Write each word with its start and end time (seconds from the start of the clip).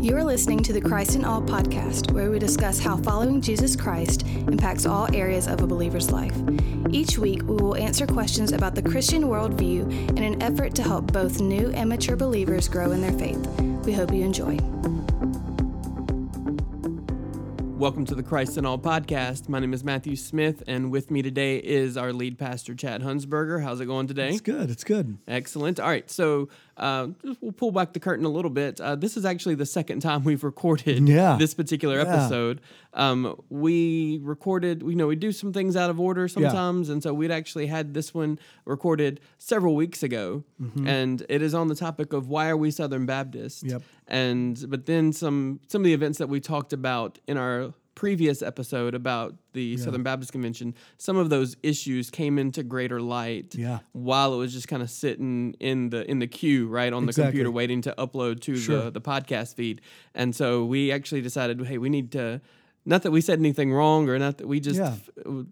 You 0.00 0.16
are 0.16 0.24
listening 0.24 0.62
to 0.62 0.72
the 0.72 0.80
Christ 0.80 1.14
in 1.14 1.26
All 1.26 1.42
podcast, 1.42 2.10
where 2.12 2.30
we 2.30 2.38
discuss 2.38 2.78
how 2.78 2.96
following 2.96 3.42
Jesus 3.42 3.76
Christ 3.76 4.26
impacts 4.26 4.86
all 4.86 5.14
areas 5.14 5.46
of 5.46 5.60
a 5.60 5.66
believer's 5.66 6.10
life. 6.10 6.34
Each 6.88 7.18
week, 7.18 7.42
we 7.42 7.56
will 7.56 7.76
answer 7.76 8.06
questions 8.06 8.52
about 8.52 8.74
the 8.74 8.80
Christian 8.80 9.24
worldview 9.24 10.16
in 10.16 10.22
an 10.22 10.40
effort 10.40 10.74
to 10.76 10.82
help 10.82 11.12
both 11.12 11.42
new 11.42 11.70
and 11.72 11.86
mature 11.86 12.16
believers 12.16 12.66
grow 12.66 12.92
in 12.92 13.02
their 13.02 13.12
faith. 13.12 13.46
We 13.84 13.92
hope 13.92 14.10
you 14.10 14.24
enjoy. 14.24 14.56
Welcome 17.80 18.04
to 18.06 18.14
the 18.14 18.22
Christ 18.22 18.58
in 18.58 18.66
All 18.66 18.78
podcast. 18.78 19.48
My 19.48 19.58
name 19.58 19.72
is 19.72 19.82
Matthew 19.82 20.14
Smith, 20.14 20.62
and 20.66 20.90
with 20.90 21.10
me 21.10 21.22
today 21.22 21.56
is 21.56 21.96
our 21.96 22.12
lead 22.12 22.38
pastor, 22.38 22.74
Chad 22.74 23.00
Hunsberger. 23.00 23.62
How's 23.62 23.80
it 23.80 23.86
going 23.86 24.06
today? 24.06 24.28
It's 24.28 24.42
good. 24.42 24.68
It's 24.70 24.84
good. 24.84 25.16
Excellent. 25.26 25.80
All 25.80 25.88
right, 25.88 26.08
so 26.10 26.50
uh, 26.76 27.08
we'll 27.40 27.52
pull 27.52 27.72
back 27.72 27.94
the 27.94 28.00
curtain 28.00 28.26
a 28.26 28.28
little 28.28 28.50
bit. 28.50 28.82
Uh, 28.82 28.96
this 28.96 29.16
is 29.16 29.24
actually 29.24 29.54
the 29.54 29.64
second 29.64 30.00
time 30.00 30.24
we've 30.24 30.44
recorded 30.44 31.08
Yeah. 31.08 31.36
this 31.38 31.54
particular 31.54 31.96
Yeah. 31.96 32.02
episode. 32.24 32.60
Um, 32.92 33.40
we 33.48 34.18
recorded, 34.22 34.82
you 34.82 34.94
know, 34.96 35.06
we 35.06 35.16
do 35.16 35.32
some 35.32 35.52
things 35.52 35.74
out 35.74 35.88
of 35.88 35.98
order 35.98 36.28
sometimes, 36.28 36.90
and 36.90 37.02
so 37.02 37.14
we'd 37.14 37.30
actually 37.30 37.66
had 37.68 37.94
this 37.94 38.12
one 38.12 38.38
recorded 38.66 39.20
several 39.38 39.74
weeks 39.74 40.02
ago, 40.02 40.44
and 40.84 41.24
it 41.30 41.40
is 41.40 41.54
on 41.54 41.68
the 41.68 41.74
topic 41.74 42.12
of 42.12 42.28
why 42.28 42.50
are 42.50 42.56
we 42.58 42.70
Southern 42.70 43.06
Baptists? 43.06 43.62
Yep. 43.62 43.82
And 44.10 44.62
but 44.68 44.86
then 44.86 45.12
some 45.12 45.60
some 45.68 45.80
of 45.82 45.84
the 45.84 45.94
events 45.94 46.18
that 46.18 46.28
we 46.28 46.40
talked 46.40 46.72
about 46.72 47.18
in 47.26 47.36
our 47.36 47.72
previous 47.94 48.40
episode 48.40 48.94
about 48.94 49.34
the 49.52 49.76
Southern 49.76 50.02
Baptist 50.02 50.32
Convention, 50.32 50.74
some 50.96 51.16
of 51.18 51.28
those 51.28 51.54
issues 51.62 52.10
came 52.10 52.38
into 52.38 52.62
greater 52.62 52.98
light 53.00 53.54
Yeah. 53.54 53.80
while 53.92 54.32
it 54.32 54.38
was 54.38 54.52
just 54.54 54.68
kind 54.68 54.82
of 54.82 54.88
sitting 54.90 55.54
in 55.60 55.90
the 55.90 56.10
in 56.10 56.18
the 56.18 56.26
queue, 56.26 56.66
right, 56.66 56.92
on 56.92 57.04
the 57.06 57.12
computer 57.12 57.50
waiting 57.50 57.82
to 57.82 57.94
upload 57.98 58.40
to 58.42 58.56
Sure. 58.56 58.84
the, 58.84 58.90
the 58.92 59.00
podcast 59.02 59.54
feed. 59.54 59.80
And 60.14 60.34
so 60.34 60.64
we 60.64 60.90
actually 60.90 61.20
decided, 61.20 61.60
hey, 61.66 61.78
we 61.78 61.90
need 61.90 62.10
to 62.12 62.40
not 62.86 63.02
that 63.02 63.10
we 63.10 63.20
said 63.20 63.38
anything 63.38 63.70
wrong 63.72 64.08
or 64.08 64.18
not 64.18 64.38
that 64.38 64.46
we 64.48 64.60
just 64.60 64.78
Yeah. 64.78 64.94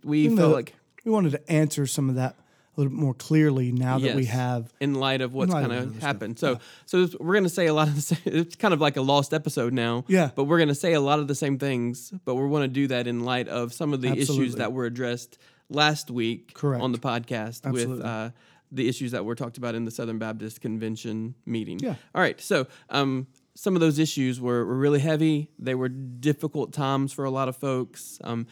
we 0.02 0.34
felt 0.34 0.52
like 0.54 0.74
we 1.04 1.10
wanted 1.12 1.32
to 1.32 1.52
answer 1.52 1.86
some 1.86 2.08
of 2.08 2.14
that 2.16 2.34
little 2.78 2.90
bit 2.90 3.00
more 3.00 3.14
clearly 3.14 3.72
now 3.72 3.98
that 3.98 4.14
we 4.14 4.26
have. 4.26 4.72
in 4.80 4.94
light 4.94 5.20
of 5.20 5.34
what's 5.34 5.52
kind 5.52 5.72
of 5.72 6.00
happened. 6.00 6.38
stuff, 6.38 6.62
So, 6.86 7.06
so 7.06 7.16
we're 7.20 7.34
going 7.34 7.44
to 7.44 7.50
say 7.50 7.66
a 7.66 7.74
lot 7.74 7.88
of 7.88 7.94
the 7.96 8.00
same. 8.14 8.18
It's 8.24 8.56
kind 8.56 8.72
of 8.72 8.80
like 8.80 8.96
a 8.96 9.02
lost 9.02 9.34
episode 9.34 9.72
now. 9.72 10.04
Yeah. 10.08 10.30
But 10.34 10.44
we're 10.44 10.58
going 10.58 10.68
to 10.68 10.74
say 10.74 10.92
a 10.92 11.00
lot 11.00 11.18
of 11.18 11.28
the 11.28 11.34
same 11.34 11.58
things, 11.58 12.12
but 12.24 12.36
we 12.36 12.46
want 12.46 12.64
to 12.64 12.68
do 12.68 12.86
that 12.88 13.06
in 13.06 13.24
light 13.24 13.48
of 13.48 13.72
some 13.72 13.92
of 13.92 14.00
the 14.00 14.12
issues 14.12 14.56
that 14.56 14.72
were 14.72 14.86
addressed 14.86 15.38
last 15.68 16.10
week 16.10 16.54
Correct. 16.54 16.82
on 16.82 16.92
the 16.92 16.98
podcast 16.98 17.70
with 17.70 18.00
uh, 18.00 18.30
the 18.72 18.88
issues 18.88 19.12
that 19.12 19.24
were 19.24 19.34
talked 19.34 19.58
about 19.58 19.74
in 19.74 19.84
the 19.84 19.90
Southern 19.90 20.18
Baptist 20.18 20.60
Convention 20.60 21.34
meeting. 21.44 21.78
Yeah. 21.80 21.96
All 22.14 22.22
right. 22.22 22.40
So, 22.40 22.66
um, 22.90 23.26
some 23.54 23.74
of 23.74 23.80
those 23.80 23.98
issues 23.98 24.40
were, 24.40 24.64
were 24.64 24.76
really 24.76 25.00
heavy. 25.00 25.50
They 25.58 25.74
were 25.74 25.88
difficult 25.88 26.72
times 26.72 27.12
for 27.12 27.24
a 27.24 27.30
lot 27.30 27.48
of 27.48 27.56
folks. 27.56 28.20
Um, 28.22 28.46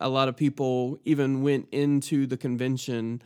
a 0.00 0.08
lot 0.08 0.28
of 0.28 0.36
people 0.36 0.98
even 1.04 1.42
went 1.44 1.68
into 1.70 2.26
the 2.26 2.36
convention 2.36 3.22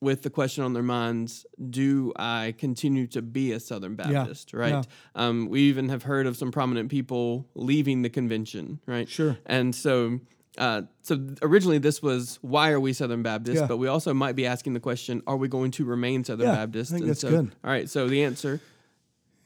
with 0.00 0.22
the 0.22 0.30
question 0.30 0.64
on 0.64 0.72
their 0.72 0.82
minds 0.82 1.44
do 1.68 2.12
I 2.16 2.54
continue 2.56 3.06
to 3.08 3.20
be 3.20 3.52
a 3.52 3.60
Southern 3.60 3.96
Baptist, 3.96 4.54
right? 4.54 4.70
yeah. 4.72 4.82
Um, 5.14 5.48
we 5.48 5.60
even 5.62 5.88
have 5.90 6.04
heard 6.04 6.26
of 6.26 6.36
some 6.36 6.50
prominent 6.50 6.88
people 6.90 7.46
leaving 7.54 8.02
the 8.02 8.08
convention, 8.10 8.80
right? 8.86 9.06
Sure. 9.08 9.36
And 9.44 9.74
so, 9.74 10.20
uh, 10.56 10.82
so 11.02 11.18
originally 11.42 11.78
this 11.78 12.02
was 12.02 12.38
why 12.40 12.70
are 12.70 12.80
we 12.80 12.92
Southern 12.94 13.22
Baptist? 13.22 13.60
Yeah. 13.60 13.66
But 13.66 13.76
we 13.76 13.88
also 13.88 14.14
might 14.14 14.36
be 14.36 14.46
asking 14.46 14.72
the 14.72 14.80
question, 14.80 15.22
are 15.26 15.36
we 15.36 15.48
going 15.48 15.70
to 15.72 15.84
remain 15.84 16.24
Southern 16.24 16.46
Yeah, 16.46 16.52
I 16.52 16.56
Baptist? 16.66 16.92
think 16.92 17.02
And 17.02 17.10
that's 17.10 17.20
so, 17.20 17.28
good. 17.30 17.52
All 17.62 17.70
right. 17.70 17.88
So 17.88 18.08
the 18.08 18.24
answer, 18.24 18.60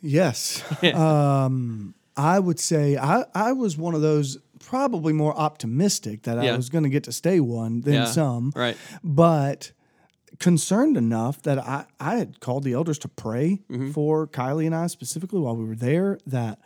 Yes. 0.00 0.62
um, 0.94 1.94
I 2.16 2.39
would 2.39 2.61
say 2.61 2.96
I, 2.96 3.24
I 3.34 3.52
was 3.52 3.77
one 3.77 3.94
of 3.94 4.02
those 4.02 4.39
probably 4.61 5.12
more 5.12 5.36
optimistic 5.36 6.23
that 6.23 6.42
Yeah. 6.42 6.55
I 6.55 6.57
was 6.57 6.68
going 6.70 6.84
to 6.84 6.90
get 6.90 7.05
to 7.05 7.12
stay 7.12 7.40
one 7.40 7.80
than 7.80 7.95
Yeah. 7.95 8.05
some, 8.07 8.52
right? 8.55 8.77
but 9.02 9.73
concerned 10.40 10.96
enough 10.96 11.40
that 11.42 11.58
I, 11.58 11.86
I 12.00 12.17
had 12.17 12.40
called 12.40 12.64
the 12.64 12.72
elders 12.72 12.98
to 13.00 13.08
pray 13.08 13.61
Mm-hmm. 13.70 13.90
for 13.92 14.27
Kylie 14.27 14.67
and 14.67 14.74
I 14.74 14.86
specifically 14.89 15.40
while 15.40 15.56
we 15.56 15.64
were 15.64 15.77
there 15.77 16.18
that 16.27 16.58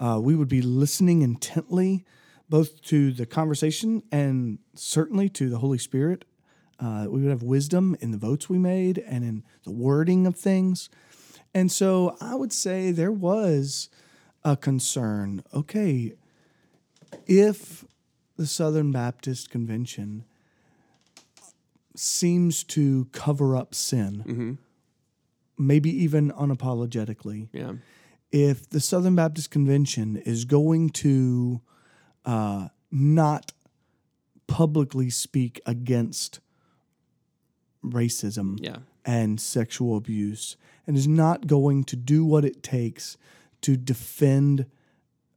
uh, 0.00 0.18
we 0.22 0.34
would 0.36 0.48
be 0.48 0.62
listening 0.62 1.22
intently 1.22 2.04
both 2.48 2.80
to 2.82 3.10
the 3.12 3.26
conversation 3.26 4.02
and 4.12 4.58
certainly 4.74 5.28
to 5.30 5.48
the 5.50 5.58
Holy 5.58 5.78
Spirit. 5.78 6.24
Uh, 6.80 7.06
we 7.08 7.20
would 7.22 7.30
have 7.30 7.42
wisdom 7.42 7.96
in 8.00 8.10
the 8.12 8.18
votes 8.18 8.48
we 8.48 8.56
made 8.58 8.98
and 8.98 9.24
in 9.24 9.42
the 9.64 9.70
wording 9.72 10.26
of 10.26 10.36
things. 10.36 10.88
And 11.54 11.72
so 11.72 12.16
I 12.20 12.34
would 12.36 12.52
say 12.52 12.90
there 12.92 13.10
was 13.12 13.88
a 14.44 14.56
concern. 14.56 15.42
Okay, 15.52 16.12
if 17.26 17.84
the 18.36 18.46
Southern 18.46 18.92
Baptist 18.92 19.50
Convention 19.50 20.24
seems 21.98 22.62
to 22.64 23.06
cover 23.12 23.56
up 23.56 23.74
sin, 23.74 24.58
maybe 25.58 25.90
even 25.90 26.30
unapologetically, 26.32 27.48
Yeah. 27.52 27.74
if 28.30 28.68
the 28.68 28.80
Southern 28.80 29.14
Baptist 29.16 29.50
Convention 29.50 30.16
is 30.16 30.44
going 30.44 30.90
to 30.90 31.60
uh, 32.24 32.68
not 32.90 33.52
publicly 34.46 35.10
speak 35.10 35.60
against 35.66 36.40
racism 37.84 38.58
Yeah. 38.60 38.78
and 39.04 39.40
sexual 39.40 39.96
abuse 39.96 40.56
and 40.86 40.96
is 40.96 41.08
not 41.08 41.46
going 41.46 41.84
to 41.84 41.96
do 41.96 42.24
what 42.24 42.44
it 42.44 42.62
takes 42.62 43.16
to 43.62 43.76
defend 43.76 44.66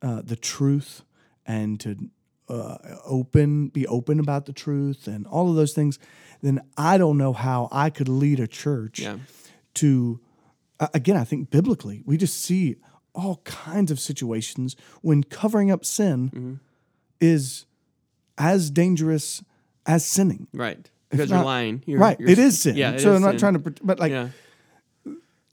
uh, 0.02 0.22
the 0.22 0.36
truth 0.36 1.04
and 1.46 1.80
to 1.80 2.10
uh, 2.52 2.78
open 3.06 3.70
be 3.70 3.88
open 3.88 4.20
about 4.20 4.46
the 4.46 4.54
truth 4.54 5.08
and 5.08 5.26
all 5.28 5.50
of 5.50 5.56
those 5.56 5.74
things 5.74 5.98
then 6.42 6.60
i 6.78 6.98
don't 6.98 7.18
know 7.18 7.34
how 7.34 7.70
i 7.72 7.90
could 7.90 8.10
lead 8.10 8.40
a 8.40 8.48
church 8.48 9.00
Yeah. 9.00 9.18
to 9.76 10.20
uh, 10.80 10.88
again 10.94 11.18
i 11.18 11.24
think 11.24 11.50
biblically 11.50 12.02
we 12.06 12.18
just 12.18 12.36
see 12.44 12.76
all 13.14 13.38
kinds 13.46 13.92
of 13.92 14.00
situations 14.00 14.76
when 15.02 15.24
covering 15.24 15.72
up 15.72 15.84
sin 15.86 16.30
Mm-hmm. 16.30 16.54
is 17.20 17.66
as 18.38 18.70
dangerous 18.72 19.44
as 19.86 20.06
sinning 20.06 20.48
Right. 20.54 20.90
Because 21.10 21.30
you're 21.30 21.44
lying. 21.44 21.84
You're, 21.86 22.00
right 22.00 22.18
you're- 22.20 22.32
it 22.32 22.40
is 22.40 22.62
sin 22.62 22.76
Yeah. 22.76 22.98
so 22.98 23.16
i'm 23.16 23.22
not 23.22 23.32
sin. 23.32 23.40
trying 23.40 23.54
to 23.62 23.72
but 23.84 24.00
like 24.00 24.12
yeah. 24.12 24.30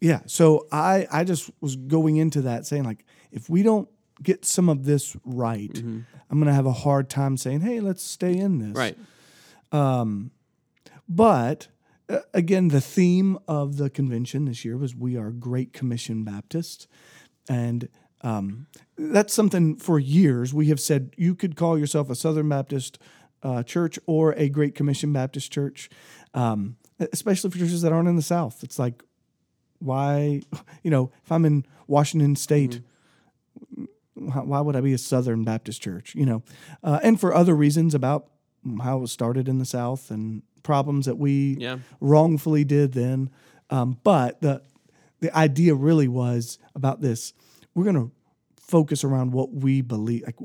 yeah. 0.00 0.20
So 0.26 0.66
I 0.72 1.06
I 1.10 1.24
just 1.24 1.50
was 1.60 1.76
going 1.76 2.16
into 2.16 2.42
that 2.42 2.66
saying 2.66 2.84
like 2.84 3.04
if 3.32 3.48
we 3.50 3.62
don't 3.62 3.88
get 4.22 4.44
some 4.44 4.68
of 4.68 4.84
this 4.84 5.16
right, 5.24 5.72
Mm-hmm. 5.72 6.00
I'm 6.30 6.38
gonna 6.38 6.52
have 6.54 6.66
a 6.66 6.72
hard 6.72 7.08
time 7.08 7.36
saying, 7.36 7.60
hey, 7.62 7.80
let's 7.80 8.02
stay 8.02 8.36
in 8.36 8.58
this. 8.58 8.74
Right. 8.76 8.98
Um, 9.72 10.30
But 11.08 11.68
uh, 12.08 12.20
again, 12.34 12.68
the 12.68 12.80
theme 12.80 13.38
of 13.48 13.76
the 13.76 13.88
convention 13.90 14.44
this 14.44 14.64
year 14.64 14.76
was 14.76 14.94
we 14.94 15.16
are 15.16 15.30
Great 15.30 15.72
Commission 15.72 16.24
Baptists, 16.24 16.86
and 17.48 17.88
um, 18.22 18.66
that's 18.96 19.32
something 19.32 19.76
for 19.76 19.98
years 19.98 20.52
we 20.52 20.66
have 20.66 20.80
said 20.80 21.14
you 21.16 21.34
could 21.34 21.54
call 21.56 21.78
yourself 21.78 22.10
a 22.10 22.14
Southern 22.14 22.48
Baptist 22.48 22.98
uh, 23.42 23.62
church 23.62 23.98
or 24.06 24.32
a 24.36 24.48
Great 24.48 24.74
Commission 24.74 25.12
Baptist 25.12 25.52
church, 25.52 25.88
um, 26.34 26.76
especially 27.12 27.50
for 27.50 27.58
churches 27.58 27.82
that 27.82 27.92
aren't 27.92 28.08
in 28.08 28.16
the 28.16 28.22
South. 28.22 28.62
It's 28.64 28.78
like 28.78 29.02
why 29.80 30.42
you 30.82 30.90
know 30.90 31.12
if 31.24 31.30
i'm 31.30 31.44
in 31.44 31.64
washington 31.86 32.34
state 32.34 32.80
why 33.76 33.86
why 34.18 34.60
would 34.60 34.76
i 34.76 34.80
be 34.80 34.92
a 34.92 34.98
southern 34.98 35.44
baptist 35.44 35.80
church 35.82 36.14
you 36.14 36.26
know? 36.26 36.42
Uh, 36.82 36.98
and 37.02 37.20
for 37.20 37.34
other 37.34 37.54
reasons 37.54 37.94
about 37.94 38.26
how 38.82 38.98
it 38.98 39.00
was 39.00 39.12
started 39.12 39.48
in 39.48 39.58
the 39.58 39.64
south 39.64 40.10
and 40.10 40.42
problems 40.62 41.06
that 41.06 41.16
we 41.16 41.56
Yeah. 41.58 41.78
wrongfully 42.00 42.64
did 42.64 42.92
then. 42.92 43.30
Um, 43.70 43.98
but 44.02 44.40
the 44.40 44.62
the 45.20 45.34
idea 45.36 45.74
really 45.74 46.08
was 46.08 46.58
about 46.74 47.00
this. 47.00 47.32
We're 47.74 47.84
going 47.84 47.96
to 47.96 48.10
focus 48.60 49.02
around 49.04 49.32
what 49.32 49.52
we 49.52 49.80
believe 49.80 50.24
like 50.26 50.36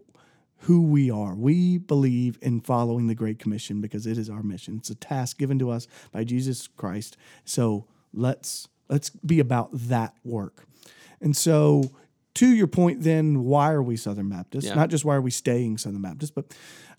who 0.59 0.83
we 0.83 1.11
are. 1.11 1.35
We 1.35 1.77
believe 1.77 2.37
in 2.41 2.61
following 2.61 3.07
the 3.07 3.15
great 3.15 3.37
commission 3.39 3.81
because 3.81 4.07
it 4.07 4.17
is 4.17 4.29
our 4.29 4.43
mission. 4.43 4.77
It's 4.77 4.89
a 4.89 4.95
task 4.95 5.37
given 5.37 5.59
to 5.59 5.69
us 5.71 5.87
by 6.11 6.23
jesus 6.23 6.67
christ. 6.67 7.17
So 7.45 7.85
let's 8.13 8.67
let's 8.89 9.09
be 9.09 9.39
about 9.39 9.69
that 9.73 10.13
work. 10.23 10.65
And 11.19 11.35
so 11.35 11.91
to 12.35 12.47
your 12.47 12.67
point 12.67 13.01
then 13.01 13.43
why 13.43 13.71
are 13.71 13.83
we 13.83 13.95
southern 13.95 14.29
baptist 14.29 14.67
Yeah. 14.67 14.75
not 14.75 14.89
just 14.89 15.05
why 15.05 15.15
are 15.15 15.21
we 15.21 15.31
staying 15.31 15.77
southern 15.77 16.01
baptist 16.01 16.33
but 16.35 16.53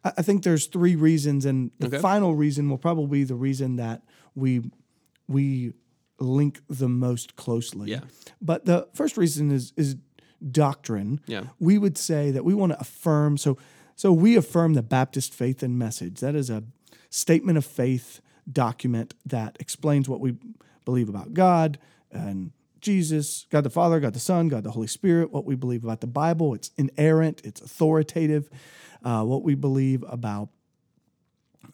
i, 0.04 0.12
I 0.18 0.22
think 0.22 0.42
there's 0.44 0.66
three 0.66 0.96
reasons 0.96 1.44
and 1.44 1.70
the 1.78 1.86
Okay. 1.88 1.98
final 1.98 2.34
reason 2.34 2.68
will 2.70 2.78
probably 2.78 3.20
be 3.20 3.24
the 3.24 3.34
reason 3.34 3.76
that 3.76 4.02
we 4.34 4.62
we 5.28 5.72
link 6.20 6.60
the 6.68 6.88
most 6.88 7.34
closely 7.36 7.90
Yeah. 7.90 8.00
but 8.40 8.64
the 8.64 8.88
first 8.94 9.16
reason 9.16 9.50
is 9.50 9.72
is 9.76 9.96
doctrine 10.50 11.20
Yeah. 11.26 11.44
we 11.58 11.78
would 11.78 11.96
say 11.98 12.30
that 12.30 12.44
we 12.44 12.54
want 12.54 12.72
to 12.72 12.80
affirm 12.80 13.36
so 13.38 13.56
so 13.96 14.12
we 14.12 14.36
affirm 14.36 14.74
the 14.74 14.82
baptist 14.82 15.32
faith 15.32 15.62
and 15.62 15.78
message 15.78 16.20
that 16.20 16.34
is 16.34 16.50
a 16.50 16.62
statement 17.10 17.56
of 17.58 17.64
faith 17.64 18.20
document 18.52 19.14
that 19.24 19.56
explains 19.58 20.08
what 20.08 20.20
we 20.20 20.36
believe 20.84 21.08
about 21.08 21.32
god 21.34 21.78
and 22.12 22.52
Jesus, 22.84 23.46
God 23.50 23.64
the 23.64 23.70
Father, 23.70 23.98
God 23.98 24.12
the 24.12 24.20
Son, 24.20 24.48
God 24.48 24.62
the 24.62 24.70
Holy 24.70 24.86
Spirit, 24.86 25.32
what 25.32 25.44
we 25.44 25.56
believe 25.56 25.82
about 25.82 26.00
the 26.00 26.06
Bible. 26.06 26.54
It's 26.54 26.70
inerrant, 26.76 27.40
it's 27.42 27.60
authoritative. 27.60 28.48
Uh, 29.02 29.24
what 29.24 29.42
we 29.42 29.54
believe 29.54 30.04
about 30.08 30.48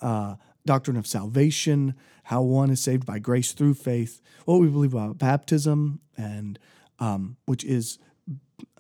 uh, 0.01 0.37
doctrine 0.65 0.97
of 0.97 1.07
salvation, 1.07 1.95
how 2.25 2.43
one 2.43 2.71
is 2.71 2.81
saved 2.81 3.05
by 3.05 3.19
grace 3.19 3.53
through 3.53 3.75
faith, 3.75 4.21
what 4.47 4.59
we 4.59 4.69
believe 4.69 4.95
about 4.95 5.19
baptism, 5.19 6.01
and 6.17 6.59
um, 6.99 7.37
which 7.47 7.65
is 7.65 7.99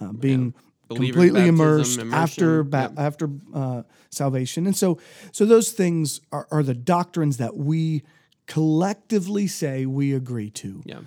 uh, 0.00 0.12
being 0.12 0.55
Believer 0.88 1.12
completely 1.12 1.41
baptism, 1.41 1.61
immersed 1.61 2.00
immersion, 2.00 2.15
after 2.15 2.62
ba- 2.65 2.93
after 2.97 3.31
uh, 3.55 3.82
salvation, 4.11 4.67
and 4.67 4.77
so 4.77 4.99
so 5.32 5.44
those 5.44 5.73
things 5.73 6.21
are, 6.32 6.49
are 6.50 6.62
the 6.62 6.75
doctrines 6.75 7.37
that 7.37 7.56
we 7.56 8.03
collectively 8.47 9.47
say 9.47 9.87
we 9.87 10.12
agree 10.12 10.50
to. 10.50 10.82
Yeah. 10.85 11.00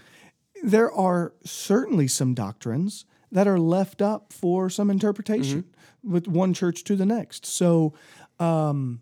There 0.64 0.92
are 0.92 1.34
certainly 1.44 2.08
some 2.08 2.34
doctrines 2.34 3.06
that 3.32 3.48
are 3.48 3.60
left 3.60 4.02
up 4.02 4.32
for 4.32 4.70
some 4.70 4.90
interpretation 4.90 5.64
Mm-hmm. 5.64 6.12
with 6.14 6.28
one 6.28 6.54
church 6.54 6.84
to 6.86 6.96
the 6.96 7.06
next. 7.06 7.46
So, 7.46 7.94
um, 8.40 9.02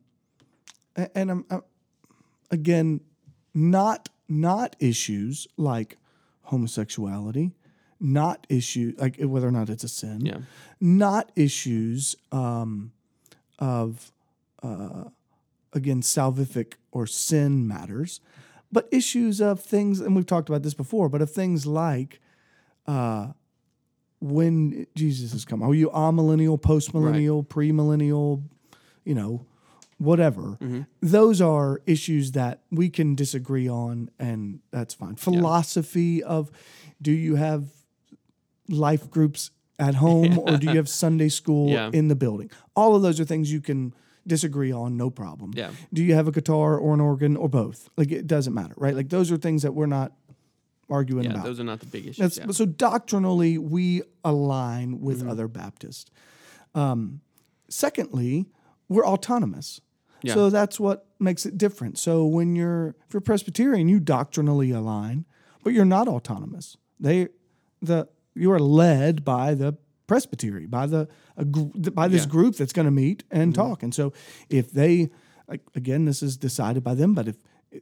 and 0.95 1.31
I'm, 1.31 1.45
I'm 1.49 1.61
again 2.49 3.01
not 3.53 4.09
not 4.27 4.75
issues 4.79 5.47
like 5.57 5.97
homosexuality, 6.43 7.51
not 7.99 8.45
issue 8.49 8.93
like 8.97 9.19
whether 9.21 9.47
or 9.47 9.51
not 9.51 9.69
it's 9.69 9.83
a 9.83 9.87
sin, 9.89 10.25
Yeah. 10.25 10.39
not 10.79 11.31
issues 11.35 12.15
um, 12.31 12.91
of 13.59 14.11
uh, 14.63 15.05
again 15.73 16.01
salvific 16.01 16.73
or 16.91 17.05
sin 17.07 17.67
matters, 17.67 18.19
but 18.71 18.87
issues 18.91 19.41
of 19.41 19.59
things, 19.61 19.99
and 19.99 20.15
we've 20.15 20.25
talked 20.25 20.49
about 20.49 20.63
this 20.63 20.73
before, 20.73 21.09
but 21.09 21.21
of 21.21 21.31
things 21.31 21.65
like 21.65 22.19
uh, 22.87 23.27
when 24.19 24.87
Jesus 24.95 25.31
has 25.33 25.45
come. 25.45 25.61
Are 25.63 25.73
you 25.73 25.89
amillennial, 25.89 26.59
postmillennial, 26.59 27.45
premillennial, 27.47 28.43
you 29.03 29.15
know, 29.15 29.45
whatever? 29.97 30.57
Those 31.01 31.41
are 31.41 31.81
issues 31.85 32.31
that 32.33 32.61
we 32.71 32.89
can 32.89 33.15
disagree 33.15 33.67
on, 33.69 34.09
and 34.19 34.59
that's 34.71 34.93
fine. 34.93 35.15
Philosophy 35.15 36.23
of 36.23 36.51
do 37.01 37.11
you 37.11 37.35
have 37.35 37.65
life 38.69 39.09
groups 39.09 39.51
at 39.79 39.95
home 39.95 40.37
or 40.37 40.57
do 40.57 40.67
you 40.67 40.75
have 40.77 40.87
Sunday 40.89 41.29
school 41.29 41.69
Yeah. 41.69 41.89
in 41.91 42.07
the 42.07 42.15
building? 42.15 42.49
All 42.75 42.95
of 42.95 43.01
those 43.01 43.19
are 43.19 43.25
things 43.25 43.51
you 43.51 43.61
can 43.61 43.93
disagree 44.27 44.71
on, 44.71 44.97
no 44.97 45.09
problem. 45.09 45.51
Yeah. 45.55 45.71
Do 45.93 46.03
you 46.03 46.13
have 46.15 46.27
a 46.27 46.31
guitar 46.31 46.77
or 46.77 46.93
an 46.93 47.01
organ 47.01 47.35
or 47.37 47.49
both? 47.49 47.89
Like 47.97 48.11
it 48.11 48.27
doesn't 48.27 48.53
matter, 48.53 48.73
right? 48.77 48.95
Like 48.95 49.09
those 49.09 49.31
are 49.31 49.37
things 49.37 49.61
that 49.63 49.73
we're 49.73 49.85
not 49.87 50.11
arguing 50.89 51.23
Yeah. 51.25 51.31
about. 51.31 51.45
Those 51.45 51.59
are 51.59 51.63
not 51.63 51.79
the 51.79 51.85
big 51.85 52.03
issues. 52.03 52.17
That's 52.17 52.37
yeah. 52.37 52.51
so 52.51 52.65
doctrinally 52.65 53.57
we 53.57 54.01
align 54.23 54.99
with 55.01 55.19
Mm-hmm. 55.21 55.29
other 55.29 55.47
Baptists. 55.47 56.11
Um, 56.75 57.21
secondly, 57.69 58.47
we're 58.89 59.05
autonomous. 59.05 59.81
Yeah. 60.23 60.33
So 60.35 60.49
that's 60.49 60.79
what 60.79 61.07
makes 61.19 61.45
it 61.45 61.57
different. 61.57 61.97
So 61.97 62.25
when 62.25 62.55
you're 62.55 62.95
if 63.07 63.13
you're 63.13 63.21
Presbyterian, 63.21 63.87
you 63.87 63.99
doctrinally 63.99 64.71
align, 64.71 65.25
but 65.63 65.73
you're 65.73 65.85
not 65.85 66.07
autonomous. 66.07 66.77
They 66.99 67.29
the 67.81 68.07
you 68.35 68.51
are 68.51 68.59
led 68.59 69.25
by 69.25 69.55
the 69.55 69.77
presbytery, 70.11 70.65
by 70.67 70.85
the 70.93 71.01
a, 71.37 71.45
by 71.45 72.07
this 72.07 72.21
Yeah. 72.21 72.25
Mm-hmm. 72.27 72.31
group 72.37 72.53
that's 72.57 72.73
going 72.73 72.85
to 72.93 72.97
meet 73.03 73.23
and 73.31 73.55
talk. 73.55 73.83
And 73.83 73.93
so 73.99 74.11
if 74.49 74.65
they 74.71 75.09
like, 75.47 75.61
again, 75.75 76.05
this 76.05 76.21
is 76.21 76.37
decided 76.37 76.83
by 76.83 76.95
them, 76.95 77.13
but 77.15 77.27
if, 77.27 77.37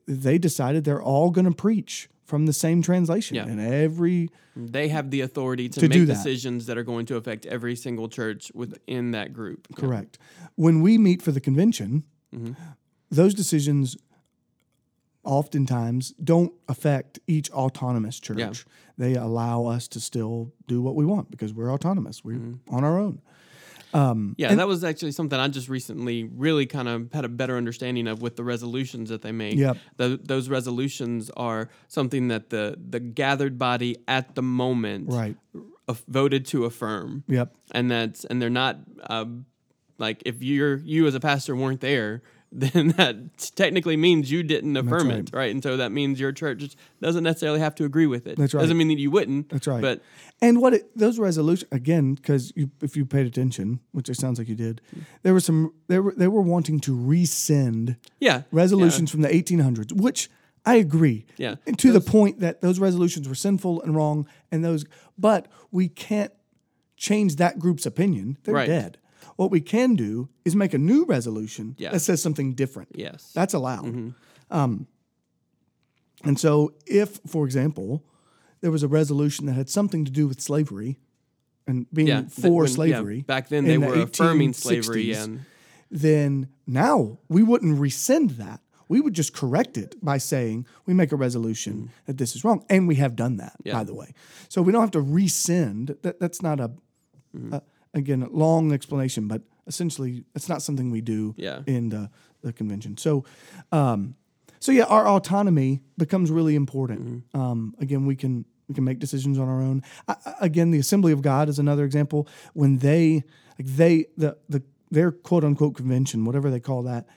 they 0.08 0.38
decided 0.38 0.84
they're 0.84 1.02
all 1.14 1.30
going 1.32 1.46
to 1.54 1.56
preach 1.68 2.10
from 2.26 2.46
the 2.46 2.54
same 2.54 2.80
translation 2.84 3.36
Yeah. 3.38 3.48
and 3.52 3.60
every 3.60 4.30
They 4.56 4.90
have 4.90 5.10
the 5.10 5.22
authority 5.22 5.68
to, 5.70 5.80
To 5.80 5.90
make 5.90 6.00
that. 6.08 6.14
decisions 6.14 6.66
that 6.68 6.78
are 6.78 6.84
going 6.94 7.08
to 7.08 7.16
affect 7.16 7.46
every 7.48 7.76
single 7.76 8.08
church 8.08 8.52
within 8.54 9.12
that 9.12 9.34
group. 9.34 9.62
Yeah. 9.70 9.76
Correct. 9.82 10.20
When 10.56 10.82
we 10.86 10.98
meet 11.00 11.22
for 11.24 11.32
the 11.32 11.42
convention, 11.42 12.04
Mm-hmm. 12.36 12.54
those 13.22 13.34
decisions 13.34 13.98
oftentimes 15.24 16.12
don't 16.24 16.54
affect 16.68 17.20
each 17.28 17.50
autonomous 17.52 18.20
church. 18.20 18.38
Yeah. 18.40 18.54
They 18.98 19.16
allow 19.16 19.66
us 19.66 19.88
to 19.90 20.00
still 20.00 20.54
do 20.68 20.82
what 20.82 20.96
we 20.96 21.06
want 21.06 21.30
because 21.32 21.54
we're 21.54 21.72
autonomous. 21.72 22.24
We're 22.24 22.38
Mm-hmm. 22.38 22.74
on 22.76 22.84
our 22.84 23.00
own. 23.00 23.22
Yeah, 24.38 24.54
that 24.54 24.68
was 24.68 24.84
actually 24.84 25.12
something 25.14 25.40
I 25.40 25.48
just 25.48 25.68
recently 25.68 26.24
really 26.24 26.66
kind 26.68 26.88
of 26.88 27.12
had 27.12 27.26
a 27.26 27.30
better 27.30 27.58
understanding 27.58 28.08
of 28.08 28.22
with 28.22 28.36
the 28.36 28.44
resolutions 28.44 29.10
that 29.10 29.24
they 29.24 29.32
make. 29.32 29.56
Yep. 29.56 29.78
Tho- 29.98 30.18
those 30.18 30.48
resolutions 30.48 31.32
are 31.36 31.70
something 31.88 32.28
that 32.28 32.50
the 32.52 32.78
the 32.90 33.00
gathered 33.00 33.58
body 33.58 33.98
at 34.08 34.36
the 34.36 34.44
moment 34.44 35.08
Right. 35.12 35.36
voted 36.08 36.46
to 36.48 36.66
affirm. 36.66 37.24
Yep. 37.28 37.56
And 37.72 37.90
that's 37.90 38.26
and 38.26 38.40
they're 38.40 38.50
not 38.52 38.78
um, 39.10 39.46
like 39.98 40.22
if 40.26 40.44
you're 40.44 40.78
you 40.78 41.08
as 41.08 41.16
a 41.16 41.20
pastor 41.20 41.56
weren't 41.56 41.82
there, 41.82 42.22
then 42.52 42.90
that 42.90 43.52
technically 43.56 43.96
means 43.96 44.32
you 44.32 44.42
didn't 44.42 44.76
affirm 44.76 45.10
right. 45.10 45.20
it, 45.20 45.30
right? 45.32 45.52
And 45.52 45.62
so 45.62 45.78
that 45.78 45.92
means 45.92 46.20
your 46.20 46.32
church 46.32 46.76
doesn't 47.00 47.24
necessarily 47.24 47.60
have 47.60 47.76
to 47.76 47.86
agree 47.86 48.08
with 48.08 48.26
it. 48.26 48.38
That's 48.38 48.56
right. 48.56 48.62
Doesn't 48.62 48.78
mean 48.78 48.88
that 48.88 48.98
you 48.98 49.12
wouldn't. 49.12 49.50
That's 49.50 49.68
right. 49.68 49.82
But 49.82 50.02
And 50.42 50.60
what 50.60 50.74
it, 50.74 50.98
those 50.98 51.20
resolutions 51.20 51.72
again, 51.72 52.16
because 52.16 52.52
you, 52.56 52.72
if 52.82 52.98
you 52.98 53.06
paid 53.06 53.28
attention, 53.28 53.82
which 53.92 54.10
it 54.10 54.16
sounds 54.16 54.40
like 54.40 54.48
you 54.48 54.56
did, 54.56 54.82
there 55.22 55.34
were 55.34 55.40
some 55.40 55.74
they 55.88 56.00
were 56.00 56.14
they 56.18 56.28
were 56.28 56.42
wanting 56.42 56.80
to 56.82 56.96
rescind 56.96 57.98
yeah, 58.20 58.44
resolutions 58.52 59.12
from 59.12 59.22
the 59.22 59.30
1800s, 59.30 59.92
which 59.92 60.30
I 60.66 60.76
agree. 60.76 61.26
Yeah. 61.38 61.56
And 61.68 61.78
to 61.80 61.92
the 61.92 62.02
point 62.02 62.40
that 62.40 62.62
those 62.62 62.80
resolutions 62.80 63.30
were 63.30 63.36
sinful 63.36 63.82
and 63.84 63.96
wrong, 63.96 64.28
and 64.52 64.66
those, 64.66 64.86
but 65.18 65.48
we 65.72 65.88
can't 65.88 66.32
change 66.98 67.38
that 67.38 67.60
group's 67.60 67.86
opinion. 67.86 68.38
They're 68.44 68.56
Right. 68.56 68.68
dead. 68.68 68.98
What 69.40 69.52
we 69.52 69.62
can 69.62 69.96
do 69.96 70.28
is 70.44 70.54
make 70.54 70.74
a 70.74 70.78
new 70.78 71.06
resolution 71.06 71.76
Yeah. 71.78 71.92
that 71.94 72.02
says 72.02 72.22
something 72.22 72.56
different. 72.56 72.90
Yes. 72.94 73.32
That's 73.34 73.54
allowed. 73.54 74.14
Um, 74.52 74.88
and 76.26 76.38
so, 76.38 76.74
if, 76.86 77.22
for 77.26 77.46
example, 77.46 78.04
there 78.60 78.70
was 78.70 78.84
a 78.84 78.90
resolution 78.90 79.46
that 79.46 79.54
had 79.54 79.70
something 79.70 80.04
to 80.04 80.12
do 80.12 80.28
with 80.28 80.42
slavery 80.42 81.00
and 81.66 81.86
being 81.94 82.10
yeah, 82.10 82.24
for 82.28 82.50
when- 82.64 82.68
yeah, 82.68 82.76
slavery, 82.76 83.22
back 83.22 83.48
then 83.48 83.64
they 83.64 83.78
the 83.78 83.88
were 83.88 84.02
affirming 84.02 84.52
slavery 84.52 85.14
and 85.14 85.46
then 85.90 86.50
now 86.68 87.20
we 87.30 87.42
wouldn't 87.42 87.80
rescind 87.80 88.32
that. 88.32 88.60
We 88.90 89.00
would 89.00 89.14
just 89.14 89.34
correct 89.34 89.78
it 89.78 89.96
by 90.04 90.18
saying 90.18 90.66
we 90.86 90.94
make 90.94 91.14
a 91.14 91.16
resolution 91.16 91.92
that 92.08 92.18
this 92.18 92.36
is 92.36 92.44
wrong, 92.44 92.66
and 92.70 92.90
we 92.90 92.96
have 92.96 93.16
done 93.16 93.38
that. 93.38 93.56
Yeah. 93.64 93.72
by 93.74 93.86
the 93.86 93.94
way. 93.94 94.14
So 94.50 94.62
we 94.62 94.74
don't 94.74 94.82
have 94.82 94.92
to 95.00 95.02
rescind. 95.02 95.96
That 96.02 96.20
that's 96.20 96.42
not 96.42 96.60
a, 96.60 96.72
Mm-hmm. 97.34 97.54
a 97.54 97.62
again 97.94 98.24
a 98.24 98.30
long 98.30 98.72
explanation, 98.72 99.28
but 99.28 99.42
essentially 99.68 100.24
it's 100.36 100.50
not 100.50 100.62
something 100.62 100.92
we 100.92 101.02
do 101.02 101.34
Yeah. 101.38 101.62
in 101.66 101.90
the, 101.90 102.10
the 102.42 102.54
convention. 102.54 102.98
So, 102.98 103.26
um, 103.72 104.16
so 104.60 104.72
yeah, 104.72 104.84
our 104.86 105.08
autonomy 105.08 105.82
becomes 105.98 106.32
really 106.32 106.56
important. 106.56 107.02
Mm-hmm. 107.34 107.40
Um, 107.40 107.76
again, 107.80 108.06
we 108.06 108.16
can 108.16 108.46
we 108.68 108.76
can 108.76 108.84
make 108.84 109.00
decisions 109.00 109.40
on 109.40 109.48
our 109.48 109.62
own. 109.62 109.82
I, 110.08 110.16
again, 110.42 110.72
the 110.72 110.80
Assembly 110.80 111.12
of 111.12 111.22
God 111.22 111.50
is 111.50 111.60
another 111.60 111.86
example. 111.86 112.28
When 112.54 112.78
they 112.80 113.24
like 113.58 113.68
they 113.68 114.06
the 114.18 114.38
the 114.50 114.62
their 114.92 115.12
quote 115.12 115.44
unquote 115.44 115.76
convention, 115.76 116.26
whatever 116.26 116.50
they 116.50 116.60
call 116.60 116.84
that, 116.84 117.08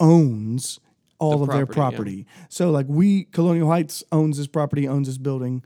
owns 0.00 0.80
all 1.18 1.42
of 1.42 1.50
their 1.50 1.66
property, 1.66 1.70
yeah. 2.12 2.24
property. 2.24 2.26
So 2.48 2.70
like 2.70 2.86
we 2.88 3.24
Colonial 3.24 3.68
Heights 3.68 4.04
owns 4.12 4.38
this 4.38 4.46
property, 4.46 4.86
owns 4.88 5.06
this 5.06 5.18
building. 5.18 5.62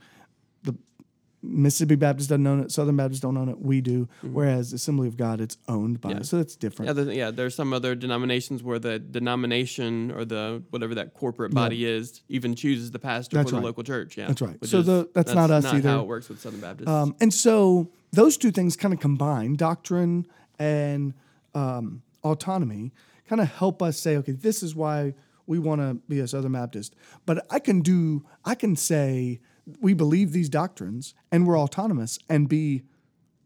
The 1.43 1.49
Mississippi 1.49 1.95
Baptist 1.95 2.29
doesn't 2.29 2.47
own 2.47 2.61
it. 2.61 2.71
Southern 2.71 2.95
Baptist 2.95 3.21
don't 3.21 3.35
own 3.37 3.49
it. 3.49 3.59
We 3.59 3.81
do. 3.81 4.07
Whereas 4.21 4.71
Assembly 4.71 5.07
of 5.09 5.17
God, 5.17 5.41
it's 5.41 5.57
owned 5.67 5.99
by. 6.01 6.09
Mm-hmm. 6.09 6.17
Yeah. 6.19 6.23
So 6.23 6.37
that's 6.37 6.55
different. 6.55 6.87
Yeah, 6.87 7.03
there, 7.03 7.13
yeah. 7.13 7.31
There's 7.31 7.53
some 7.55 7.73
other 7.73 7.95
denominations 7.95 8.63
where 8.63 8.79
the 8.79 8.97
denomination 8.99 10.11
or 10.11 10.25
the 10.25 10.63
whatever 10.69 10.95
that 10.95 11.13
corporate 11.13 11.53
body 11.53 11.85
is 11.85 12.21
even 12.29 12.55
chooses 12.55 12.91
the 12.91 12.99
pastor 12.99 13.35
That's 13.37 13.49
for 13.49 13.57
right. 13.57 13.61
the 13.61 13.65
local 13.67 13.83
church. 13.83 14.17
Yeah, 14.17 14.27
That's 14.27 14.41
right. 14.41 14.59
Which 14.61 14.69
So 14.69 14.79
is- 14.79 14.85
the- 14.85 15.09
that's 15.13 15.33
not 15.33 15.51
us 15.51 15.65
either. 15.65 15.89
How 15.89 16.01
it 16.01 16.07
works 16.07 16.29
with 16.29 16.39
Southern 16.39 16.61
Baptists. 16.61 16.87
Um, 16.89 17.15
and 17.19 17.33
so 17.33 17.89
those 18.11 18.37
two 18.37 18.51
things 18.51 18.75
kind 18.75 18.93
of 18.93 18.99
combine 18.99 19.55
doctrine 19.55 20.25
and 20.59 21.13
um, 21.55 22.01
autonomy 22.23 22.91
kind 23.27 23.41
of 23.41 23.49
help 23.51 23.81
us 23.81 23.99
say, 23.99 24.15
okay, 24.17 24.31
this 24.31 24.63
is 24.63 24.75
why 24.75 25.13
we 25.45 25.59
want 25.59 25.81
to 25.81 25.95
be 26.07 26.19
a 26.19 26.27
Southern 26.27 26.53
Baptist. 26.53 26.95
But 27.25 27.45
I 27.49 27.59
can 27.59 27.81
do, 27.81 28.25
I 28.45 28.55
can 28.55 28.75
say 28.75 29.39
we 29.79 29.93
believe 29.93 30.31
these 30.31 30.49
doctrines 30.49 31.13
and 31.31 31.47
we're 31.47 31.59
autonomous 31.59 32.19
and 32.29 32.49
be 32.49 32.83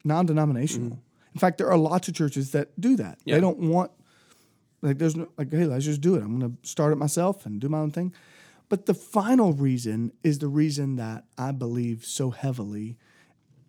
non 0.03 0.25
denominational. 0.25 0.91
Mm. 0.91 0.99
In 1.33 1.39
fact, 1.39 1.57
there 1.57 1.69
are 1.69 1.77
lots 1.77 2.07
of 2.07 2.15
churches 2.15 2.51
that 2.51 2.79
do 2.79 2.95
that. 2.95 3.19
Yeah. 3.23 3.35
They 3.35 3.41
don't 3.41 3.59
want, 3.59 3.91
like, 4.81 4.97
there's 4.97 5.15
no, 5.15 5.27
like, 5.37 5.51
hey, 5.51 5.65
let's 5.65 5.85
just 5.85 6.01
do 6.01 6.15
it. 6.15 6.23
I'm 6.23 6.39
going 6.39 6.57
to 6.61 6.67
start 6.67 6.93
it 6.93 6.95
myself 6.95 7.45
and 7.45 7.59
do 7.59 7.69
my 7.69 7.77
own 7.77 7.91
thing. 7.91 8.13
But 8.69 8.85
the 8.85 8.93
final 8.93 9.53
reason 9.53 10.11
is 10.23 10.39
the 10.39 10.47
reason 10.47 10.95
that 10.95 11.25
I 11.37 11.51
believe 11.51 12.05
so 12.05 12.31
heavily 12.31 12.97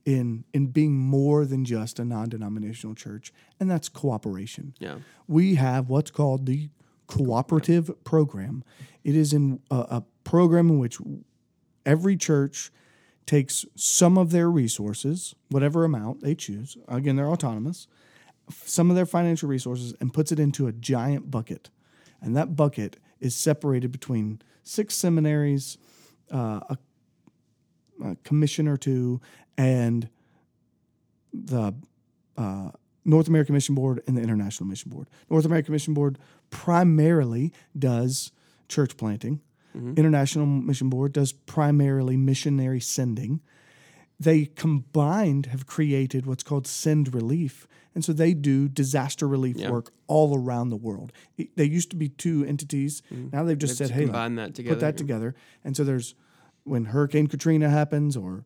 in 0.05 0.45
in 0.55 0.69
being 0.69 0.97
more 0.97 1.45
than 1.45 1.65
just 1.65 1.99
a 1.99 2.05
non-denominational 2.05 2.95
church, 2.95 3.33
and 3.61 3.71
that's 3.71 3.89
cooperation. 3.89 4.75
Yeah. 4.79 4.97
We 5.27 5.57
have 5.57 5.89
what's 5.91 6.11
called 6.11 6.47
the 6.47 6.71
cooperative 7.07 7.91
program. 8.05 8.65
It 9.05 9.15
is 9.15 9.33
in 9.33 9.61
a, 9.71 9.77
a 9.77 10.05
program 10.25 10.71
in 10.71 10.79
which 10.79 10.99
every 11.85 12.17
church 12.17 12.71
takes 13.27 13.65
some 13.75 14.17
of 14.17 14.31
their 14.31 14.51
resources, 14.51 15.35
whatever 15.51 15.85
amount 15.85 16.23
they 16.23 16.35
choose, 16.35 16.77
again, 16.89 17.17
they're 17.17 17.29
autonomous, 17.29 17.87
some 18.65 18.89
of 18.89 18.97
their 18.97 19.07
financial 19.07 19.49
resources, 19.49 19.95
and 20.01 20.15
puts 20.15 20.33
it 20.33 20.41
into 20.41 20.67
a 20.67 20.73
giant 20.73 21.31
bucket. 21.31 21.69
And 22.21 22.37
that 22.37 22.57
bucket 22.57 22.97
is 23.21 23.37
separated 23.37 23.93
between 23.93 24.41
six 24.63 24.95
seminaries, 24.95 25.77
uh, 26.33 26.61
a, 26.71 26.79
a 28.05 28.17
commission 28.25 28.67
or 28.67 28.77
two, 28.77 29.21
and 29.57 30.09
the 31.33 31.75
uh, 32.37 32.71
North 33.05 33.29
American 33.29 33.55
Mission 33.55 33.75
Board 33.75 34.03
and 34.07 34.17
the 34.17 34.23
International 34.23 34.69
Mission 34.69 34.91
Board. 34.91 35.09
North 35.31 35.45
American 35.45 35.73
Mission 35.73 35.95
Board 35.95 36.19
primarily 36.51 37.53
does 37.79 38.33
church 38.69 38.97
planting. 38.97 39.41
International 39.97 40.47
Mission 40.47 40.89
Board 40.91 41.13
does 41.13 41.33
primarily 41.33 42.17
missionary 42.17 42.81
sending. 42.81 43.41
They 44.21 44.47
combined 44.47 45.47
have 45.47 45.67
created 45.67 46.27
what's 46.27 46.43
called 46.43 46.67
Send 46.67 47.15
Relief. 47.15 47.69
And 47.95 48.05
so 48.05 48.13
they 48.13 48.35
do 48.35 48.69
disaster 48.69 49.27
relief 49.29 49.57
Yeah. 49.57 49.71
work 49.71 49.93
all 50.09 50.37
around 50.37 50.71
the 50.71 50.77
world. 50.77 51.13
It- 51.37 51.57
they 51.57 51.65
used 51.65 51.91
to 51.91 51.97
be 51.97 52.09
two 52.09 52.45
entities. 52.45 53.03
Now 53.11 53.45
they've 53.45 53.57
just 53.59 53.73
They've 53.79 53.89
said, 53.89 53.89
just 53.89 53.99
hey, 53.99 54.05
combined 54.05 54.37
look, 54.37 54.47
that 54.49 54.55
together, 54.55 54.75
put 54.77 54.81
that 54.81 54.95
yeah. 54.95 54.99
together. 54.99 55.35
And 55.65 55.77
so 55.77 55.85
there's 55.85 56.15
when 56.65 56.87
Hurricane 56.87 57.29
Katrina 57.29 57.71
happens 57.71 58.17
or 58.17 58.45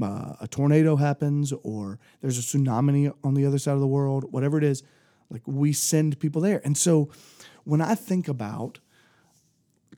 uh, 0.00 0.34
a 0.40 0.48
tornado 0.48 0.96
happens 0.96 1.52
or 1.62 1.98
there's 2.20 2.38
a 2.38 2.42
tsunami 2.42 3.12
on 3.24 3.34
the 3.34 3.44
other 3.44 3.58
side 3.58 3.74
of 3.74 3.80
the 3.80 3.86
world, 3.86 4.24
whatever 4.32 4.56
it 4.58 4.64
is, 4.64 4.82
like 5.30 5.42
we 5.46 5.72
send 5.72 6.18
people 6.18 6.40
there. 6.42 6.60
And 6.64 6.76
so 6.76 7.10
when 7.64 7.80
I 7.80 7.94
think 7.94 8.26
about 8.28 8.80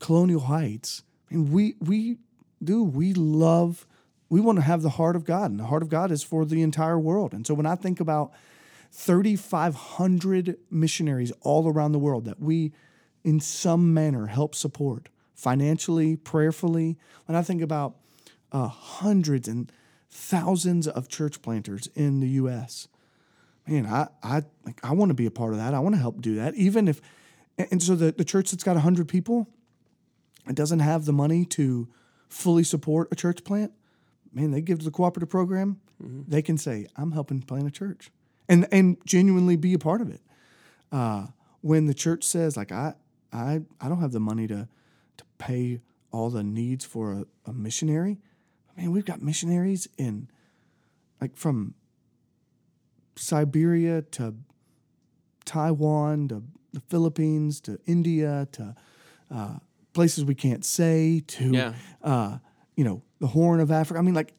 Colonial 0.03 0.41
Heights, 0.41 1.05
mean, 1.31 1.53
we 1.53 1.77
we 1.81 2.19
do 2.63 2.83
we 2.83 3.15
love 3.15 3.87
we 4.29 4.41
want 4.41 4.59
to 4.59 4.63
have 4.63 4.83
the 4.83 4.91
heart 4.91 5.15
of 5.15 5.25
God, 5.25 5.51
and 5.51 5.61
the 5.61 5.67
heart 5.67 5.83
of 5.83 5.89
God 5.89 6.11
is 6.11 6.23
for 6.23 6.45
the 6.45 6.61
entire 6.61 6.99
world. 6.99 7.33
And 7.33 7.47
so 7.47 7.55
when 7.55 7.67
I 7.67 7.77
think 7.77 8.01
about 8.01 8.33
3,500 8.91 10.57
missionaries 10.71 11.33
all 11.43 11.69
around 11.69 11.93
the 11.93 11.99
world 11.99 12.25
that 12.25 12.41
we, 12.41 12.73
in 13.23 13.41
some 13.41 13.95
manner, 13.95 14.27
help 14.27 14.55
support 14.55 15.09
financially, 15.35 16.17
prayerfully, 16.17 16.99
when 17.27 17.37
I 17.37 17.43
think 17.43 17.63
about 17.63 17.95
uh, 18.51 18.69
hundreds 18.69 19.47
and 19.47 19.71
thousands 20.11 20.89
of 20.89 21.09
church 21.09 21.43
planters 21.43 21.89
in 21.95 22.21
the 22.21 22.29
U.S., 22.29 22.89
man, 23.69 23.87
I 23.87 24.09
I 24.23 24.43
like 24.65 24.81
I 24.83 24.95
want 24.95 25.11
to 25.11 25.15
be 25.15 25.27
a 25.27 25.31
part 25.31 25.53
of 25.53 25.59
that. 25.59 25.75
I 25.75 25.79
want 25.79 25.95
to 25.95 26.01
help 26.01 26.21
do 26.21 26.35
that, 26.37 26.57
even 26.57 26.89
if. 26.89 27.01
And 27.57 27.69
and 27.71 27.83
so 27.83 27.95
the, 27.95 28.11
the 28.11 28.25
church 28.25 28.51
that's 28.51 28.65
got 28.65 28.79
hundred 28.79 29.09
people, 29.09 29.47
it 30.49 30.57
doesn't 30.57 30.81
have 30.81 31.05
the 31.05 31.13
money 31.13 31.45
to 31.47 31.89
fully 32.29 32.65
support 32.65 33.09
a 33.13 33.15
church 33.15 33.45
plant. 33.45 33.73
Man, 34.33 34.51
they 34.51 34.61
give 34.61 34.79
to 34.79 34.85
the 34.85 34.91
cooperative 34.91 35.29
program. 35.29 35.81
They 36.01 36.43
can 36.43 36.59
say, 36.59 36.87
"I'm 36.97 37.13
helping 37.13 37.43
plant 37.43 37.67
a 37.67 37.71
church," 37.71 38.11
and 38.49 38.67
and 38.73 38.97
genuinely 39.05 39.57
be 39.57 39.75
a 39.75 39.79
part 39.79 40.01
of 40.01 40.11
it. 40.11 40.21
Uh, 40.91 41.29
when 41.61 41.87
the 41.87 41.95
church 41.95 42.25
says, 42.25 42.57
"Like 42.57 42.73
I 42.73 42.95
I 43.33 43.61
I 43.81 43.89
don't 43.89 44.01
have 44.01 44.13
the 44.13 44.21
money 44.21 44.47
to 44.49 44.69
to 45.19 45.25
pay 45.39 45.81
all 46.11 46.31
the 46.31 46.43
needs 46.43 46.85
for 46.85 47.13
a, 47.13 47.27
a 47.47 47.53
missionary," 47.53 48.19
man, 48.77 48.91
we've 48.91 49.05
got 49.05 49.23
missionaries 49.23 49.87
in 49.97 50.29
like 51.21 51.37
from 51.37 51.75
Siberia 53.15 54.03
to 54.03 54.35
Taiwan 55.45 56.29
to 56.29 56.43
the 56.73 56.81
Philippines 56.81 57.61
to 57.61 57.79
India 57.87 58.49
to 58.53 58.75
uh, 59.31 59.59
places 59.93 60.25
we 60.25 60.35
can't 60.35 60.65
say 60.65 61.23
to 61.27 61.45
Yeah. 61.51 61.75
uh, 62.03 62.39
you 62.77 62.85
know 62.85 63.03
the 63.19 63.27
Horn 63.29 63.61
of 63.61 63.71
Africa. 63.71 63.99
I 63.99 64.03
mean, 64.03 64.15
like 64.15 64.35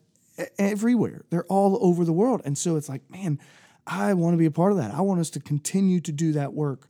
everywhere. 0.57 1.24
They're 1.29 1.45
all 1.45 1.77
over 1.81 2.05
the 2.05 2.13
world, 2.13 2.41
and 2.45 2.57
so 2.57 2.75
it's 2.75 2.89
like, 2.89 3.10
man, 3.10 3.39
I 3.86 4.13
want 4.13 4.33
to 4.33 4.38
be 4.38 4.45
a 4.45 4.51
part 4.51 4.72
of 4.72 4.77
that. 4.77 4.93
I 4.93 5.01
want 5.01 5.19
us 5.19 5.29
to 5.31 5.39
continue 5.39 6.00
to 6.01 6.12
do 6.12 6.31
that 6.33 6.53
work, 6.53 6.88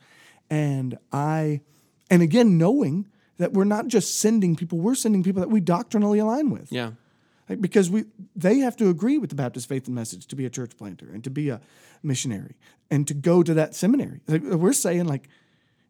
and 0.50 0.98
I, 1.12 1.62
and 2.10 2.22
again, 2.22 2.58
knowing 2.58 3.08
that 3.38 3.51
we're 3.53 3.63
not 3.65 3.88
just 3.88 4.20
sending 4.20 4.55
people, 4.55 4.79
we're 4.79 4.96
sending 4.96 5.24
people 5.24 5.41
that 5.41 5.50
we 5.50 5.60
doctrinally 5.60 6.20
align 6.20 6.50
with. 6.51 6.72
Yeah. 6.72 6.91
Like, 7.50 7.60
because 7.60 7.89
we 7.89 8.05
they 8.36 8.60
have 8.60 8.77
to 8.77 8.88
agree 8.89 9.17
with 9.17 9.29
the 9.29 9.36
Baptist 9.36 9.67
faith 9.67 9.88
and 9.88 9.96
message 9.96 10.27
to 10.27 10.36
be 10.36 10.46
a 10.46 10.50
church 10.50 10.77
planter 10.77 11.10
and 11.12 11.24
to 11.25 11.29
be 11.29 11.50
a 11.50 11.60
missionary 12.01 12.55
and 12.89 13.05
to 13.08 13.13
go 13.13 13.43
to 13.43 13.53
that 13.55 13.75
seminary. 13.75 14.22
Like, 14.27 14.43
we're 14.43 14.72
saying 14.72 15.05
like 15.05 15.27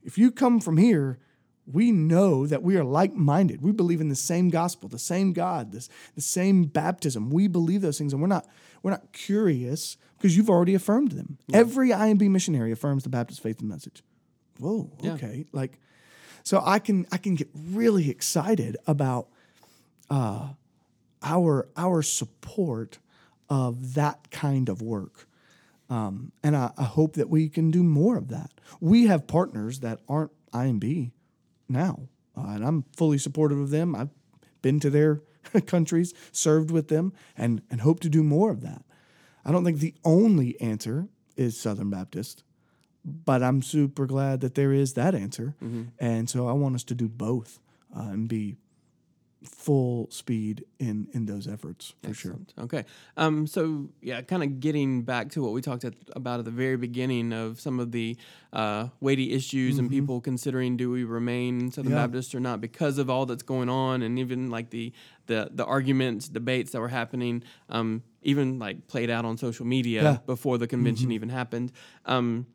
if 0.03 0.17
you 0.17 0.31
come 0.31 0.59
from 0.59 0.77
here, 0.77 1.19
we 1.65 1.91
know 1.91 2.45
that 2.47 2.61
we 2.61 2.75
are 2.75 2.83
like-minded. 2.83 3.61
We 3.61 3.71
believe 3.71 4.01
in 4.01 4.09
the 4.09 4.15
same 4.15 4.49
gospel, 4.49 4.89
the 4.89 4.99
same 4.99 5.31
God, 5.33 5.71
this 5.71 5.89
the 6.15 6.21
same 6.21 6.63
baptism. 6.65 7.29
We 7.29 7.47
believe 7.47 7.81
those 7.81 7.97
things 7.97 8.11
and 8.13 8.21
we're 8.21 8.27
not 8.27 8.45
we're 8.81 8.91
not 8.91 9.13
curious 9.13 9.95
because 10.17 10.35
you've 10.35 10.49
already 10.49 10.73
affirmed 10.75 11.11
them. 11.13 11.37
Every 11.53 11.89
IMB 11.89 12.29
missionary 12.29 12.71
affirms 12.71 13.03
the 13.03 13.09
Baptist 13.09 13.41
faith 13.41 13.59
and 13.61 13.69
message. 13.69 14.03
Whoa, 14.59 14.91
Yeah. 15.01 15.13
okay. 15.13 15.45
Like 15.53 15.79
so 16.43 16.61
I 16.65 16.79
can 16.79 17.05
I 17.11 17.17
can 17.17 17.35
get 17.35 17.49
really 17.53 18.09
excited 18.09 18.75
about 18.87 19.27
our 20.11 21.67
our 21.77 22.01
support 22.01 22.99
of 23.49 23.93
that 23.95 24.31
kind 24.31 24.69
of 24.69 24.81
work. 24.81 25.27
Um, 25.89 26.31
and 26.43 26.55
I, 26.55 26.71
I 26.77 26.83
hope 26.83 27.15
that 27.15 27.29
we 27.29 27.49
can 27.49 27.69
do 27.71 27.83
more 27.83 28.17
of 28.17 28.29
that. 28.29 28.51
We 28.79 29.07
have 29.07 29.27
partners 29.27 29.79
that 29.81 29.99
aren't 30.09 30.31
IMB 30.51 31.11
now, 31.69 32.07
uh, 32.37 32.47
and 32.49 32.65
I'm 32.65 32.85
fully 32.95 33.17
supportive 33.17 33.59
of 33.59 33.69
them. 33.69 33.95
I've 33.95 34.09
been 34.61 34.79
to 34.81 34.89
their 34.89 35.21
countries, 35.65 36.13
served 36.31 36.71
with 36.71 36.87
them, 36.87 37.13
and 37.37 37.61
and 37.69 37.81
hope 37.81 37.99
to 38.01 38.09
do 38.09 38.23
more 38.23 38.51
of 38.51 38.61
that. 38.61 38.83
I 39.45 39.51
don't 39.51 39.63
think 39.65 39.79
the 39.79 39.95
only 40.05 40.59
answer 40.61 41.07
is 41.35 41.59
Southern 41.59 41.89
Baptist, 41.89 42.43
but 43.03 43.43
I'm 43.43 43.61
super 43.61 44.05
glad 44.05 44.41
that 44.41 44.55
there 44.55 44.71
is 44.71 44.93
that 44.93 45.13
answer, 45.15 45.55
and 45.99 46.29
so 46.29 46.47
I 46.47 46.53
want 46.53 46.75
us 46.75 46.83
to 46.85 46.95
do 46.95 47.09
both 47.09 47.59
uh, 47.95 48.09
and 48.11 48.27
be 48.27 48.55
full 49.43 50.09
speed 50.09 50.65
in 50.79 51.07
in 51.13 51.25
those 51.25 51.47
efforts 51.47 51.93
for 52.03 52.13
sure. 52.13 52.37
Okay. 52.59 52.85
Um, 53.17 53.45
so 53.47 53.89
yeah, 54.01 54.21
kind 54.21 54.41
of 54.43 54.59
getting 54.59 55.03
back 55.03 55.29
to 55.31 55.41
what 55.43 55.51
we 55.51 55.61
talked 55.61 55.83
at, 55.83 55.93
about 56.15 56.39
at 56.39 56.45
the 56.45 56.51
very 56.51 56.77
beginning 56.77 57.33
of 57.33 57.59
some 57.59 57.79
of 57.79 57.91
the 57.91 58.15
uh, 58.53 58.87
weighty 58.99 59.33
issues 59.33 59.77
and 59.79 59.89
people 59.89 60.21
considering 60.21 60.77
do 60.77 60.89
we 60.91 61.03
remain 61.03 61.71
Southern 61.71 61.91
Mm-hmm. 61.91 61.97
Yeah. 61.97 62.07
Baptist 62.07 62.33
or 62.35 62.39
not 62.39 62.61
because 62.61 62.97
of 62.97 63.09
all 63.09 63.25
that's 63.25 63.43
going 63.43 63.69
on 63.69 64.01
and 64.01 64.17
even 64.19 64.49
like 64.49 64.69
the 64.69 64.93
the 65.27 65.49
the 65.53 65.65
arguments, 65.65 66.27
debates 66.29 66.71
that 66.71 66.79
were 66.81 66.87
happening, 66.89 67.43
um, 67.69 68.03
even 68.21 68.59
like 68.59 68.87
played 68.87 69.09
out 69.09 69.25
on 69.25 69.37
social 69.37 69.65
media 69.65 70.03
Yeah. 70.03 70.13
Mm-hmm. 70.13 70.25
before 70.25 70.57
the 70.57 70.67
convention 70.67 71.11
even 71.11 71.29
happened. 71.29 71.71
Um, 72.05 72.45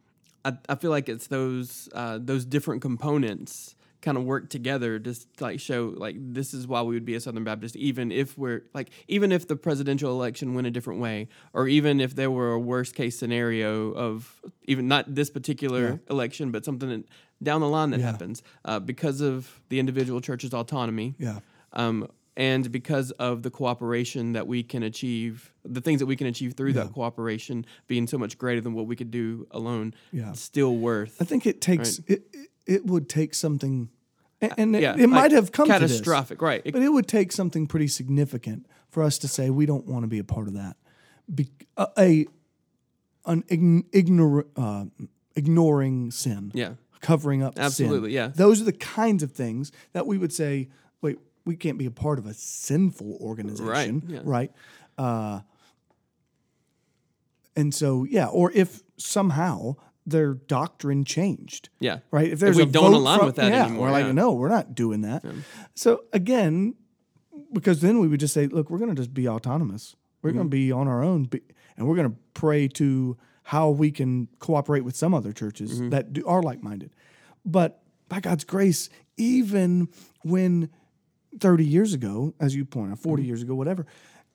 I, 0.45 0.53
I 0.69 0.75
feel 0.77 0.91
like 0.91 1.09
it's 1.09 1.27
those 1.27 1.89
uh, 1.93 2.19
those 2.21 2.45
different 2.45 2.81
components 2.83 3.75
kind 4.01 4.17
of 4.17 4.25
work 4.25 4.49
together 4.49 4.99
to 4.99 5.15
like 5.41 5.59
show 5.61 5.93
like 5.97 6.17
this 6.19 6.55
is 6.55 6.67
why 6.67 6.81
we 6.83 6.95
would 6.95 7.05
be 7.05 7.15
a 7.15 7.21
Southern 7.21 7.45
Baptist 7.45 7.75
even 7.77 8.13
if 8.13 8.39
we're 8.39 8.63
like 8.75 8.91
even 9.09 9.33
if 9.33 9.49
the 9.49 9.57
presidential 9.57 10.11
election 10.13 10.55
went 10.55 10.67
a 10.67 10.71
different 10.71 11.01
way 11.01 11.29
or 11.53 11.67
even 11.67 12.01
if 12.01 12.15
there 12.15 12.31
were 12.31 12.53
a 12.53 12.59
worst 12.61 12.95
case 12.95 13.19
scenario 13.19 13.91
of 13.93 14.41
even 14.65 14.87
not 14.87 15.13
this 15.15 15.31
particular 15.31 16.01
election 16.11 16.53
but 16.53 16.65
something 16.65 16.89
that, 16.89 17.05
down 17.43 17.61
the 17.61 17.69
line 17.69 17.91
that 17.91 18.01
Yeah. 18.01 18.11
happens 18.13 18.43
uh, 18.65 18.79
because 18.79 19.21
of 19.21 19.61
the 19.69 19.81
individual 19.81 20.21
church's 20.21 20.55
autonomy 20.55 21.15
Yeah. 21.19 21.41
um, 21.73 22.09
and 22.37 22.71
because 22.71 23.11
of 23.13 23.43
the 23.43 23.51
cooperation 23.51 24.33
that 24.35 24.47
we 24.47 24.63
can 24.63 24.85
achieve, 24.85 25.53
the 25.65 25.81
things 25.81 25.99
that 25.99 26.07
we 26.07 26.15
can 26.15 26.29
achieve 26.29 26.53
through 26.55 26.75
that 26.75 26.93
cooperation 26.93 27.67
being 27.89 28.07
so 28.07 28.17
much 28.17 28.39
greater 28.39 28.61
than 28.61 28.75
what 28.75 28.87
we 28.87 28.95
could 28.95 29.11
do 29.11 29.49
alone, 29.51 29.93
Yeah. 30.13 30.31
still 30.35 30.77
worth. 30.77 31.21
I 31.21 31.25
think 31.25 31.47
it 31.47 31.61
takes 31.61 31.99
it, 32.07 32.23
it. 32.33 32.49
It 32.69 32.87
would 32.87 33.09
take 33.09 33.35
something, 33.35 33.89
a- 34.41 34.61
and 34.61 34.77
it, 34.77 34.83
yeah, 34.83 34.95
it 34.97 35.09
might 35.09 35.23
like 35.23 35.33
have 35.33 35.51
come 35.51 35.67
catastrophic, 35.67 36.41
right? 36.41 36.59
to 36.59 36.65
this, 36.65 36.73
but 36.73 36.83
it 36.83 36.91
would 36.91 37.09
take 37.09 37.33
something 37.33 37.67
pretty 37.67 37.89
significant 37.89 38.67
for 38.91 39.03
us 39.03 39.19
to 39.19 39.29
say 39.29 39.51
we 39.51 39.67
don't 39.67 39.87
want 39.87 40.05
to 40.05 40.07
be 40.07 40.19
a 40.19 40.25
part 40.25 40.47
of 40.47 40.55
that. 40.55 40.77
Be, 41.35 41.49
a, 41.77 41.89
a 41.99 42.27
an 43.27 43.43
ign, 43.45 43.85
ignor, 43.91 44.45
uh, 44.57 44.85
ignoring 45.35 46.11
sin, 46.11 46.53
yeah, 46.55 46.75
covering 47.01 47.43
up 47.43 47.55
sin. 47.55 47.65
Absolutely, 47.65 48.13
yeah. 48.13 48.29
Those 48.29 48.61
are 48.61 48.65
the 48.65 48.73
kinds 48.73 49.23
of 49.23 49.33
things 49.33 49.73
that 49.93 50.07
we 50.07 50.19
would 50.19 50.33
say, 50.33 50.69
wait, 51.01 51.19
we 51.45 51.57
can't 51.57 51.79
be 51.79 51.87
a 51.87 51.91
part 51.91 52.19
of 52.19 52.27
a 52.27 52.35
sinful 52.35 53.19
organization, 53.21 54.03
yeah. 54.09 54.21
right? 54.25 54.53
Uh, 54.97 55.41
and 57.57 57.75
so, 57.75 58.05
yeah, 58.05 58.27
or 58.27 58.53
if 58.53 58.83
somehow 58.99 59.77
their 60.09 60.35
doctrine 60.35 61.05
changed, 61.05 61.69
yeah, 61.81 61.99
right? 62.11 62.29
If 62.33 62.39
there's 62.41 62.57
we 62.57 62.63
a 62.63 62.67
don't 62.67 62.95
align 62.95 63.19
from- 63.19 63.27
with 63.27 63.37
that 63.37 63.53
yeah, 63.53 63.65
anymore, 63.67 63.87
we're 63.87 63.93
like, 63.93 64.07
yeah. 64.07 64.13
no, 64.13 64.33
we're 64.33 64.49
not 64.49 64.75
doing 64.75 65.03
that. 65.03 65.25
So 65.75 66.05
again, 66.13 66.75
because 67.53 67.81
then 67.81 67.99
we 68.01 68.09
would 68.09 68.21
just 68.21 68.35
say, 68.35 68.47
look, 68.47 68.71
we're 68.71 68.79
going 68.79 68.91
to 68.95 68.97
just 68.97 69.13
be 69.15 69.29
autonomous. 69.29 69.95
We're 70.23 70.31
Mm-hmm. 70.31 70.39
going 70.39 70.47
to 70.49 70.51
be 70.51 70.73
on 70.73 70.89
our 70.89 71.03
own, 71.03 71.29
and 71.77 71.87
we're 71.87 71.95
going 71.97 72.11
to 72.11 72.17
pray 72.35 72.69
to 72.69 73.17
how 73.45 73.71
we 73.71 73.91
can 73.91 74.29
cooperate 74.41 74.81
with 74.85 74.97
some 74.97 75.15
other 75.15 75.33
churches 75.33 75.75
Mm-hmm. 75.79 75.91
that 75.91 76.13
do, 76.13 76.27
are 76.27 76.43
like-minded. 76.43 76.91
But 77.45 77.81
by 78.09 78.21
God's 78.21 78.45
grace, 78.45 78.91
even 79.17 79.89
when 80.23 80.71
30 81.39 81.65
years 81.65 81.95
ago, 81.95 82.35
as 82.41 82.55
you 82.57 82.65
point 82.65 82.93
out, 82.93 82.99
40 82.99 83.23
Mm-hmm. 83.23 83.29
years 83.29 83.43
ago, 83.43 83.55
whatever, 83.55 83.87